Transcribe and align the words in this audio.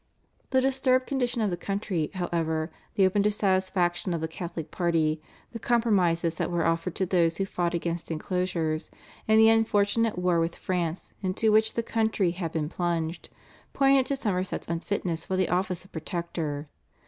The 0.49 0.61
disturbed 0.61 1.05
condition 1.05 1.41
of 1.41 1.51
the 1.51 1.55
country, 1.57 2.09
however, 2.15 2.71
the 2.95 3.05
open 3.05 3.21
dissatisfaction 3.21 4.15
of 4.15 4.21
the 4.21 4.27
Catholic 4.27 4.71
party, 4.71 5.21
the 5.51 5.59
compromises 5.59 6.33
that 6.41 6.49
were 6.49 6.65
offered 6.65 6.95
to 6.95 7.05
those 7.05 7.37
who 7.37 7.45
fought 7.45 7.75
against 7.75 8.09
inclosures, 8.09 8.89
and 9.27 9.39
the 9.39 9.49
unfortunate 9.49 10.17
war 10.17 10.39
with 10.39 10.55
France 10.55 11.11
into 11.21 11.51
which 11.51 11.75
the 11.75 11.83
country 11.83 12.31
had 12.31 12.51
been 12.51 12.67
plunged, 12.67 13.29
pointed 13.73 14.07
to 14.07 14.15
Somerset's 14.15 14.67
unfitness 14.67 15.23
for 15.25 15.35
the 15.37 15.49
office 15.49 15.85
of 15.85 15.91
Protector. 15.91 16.67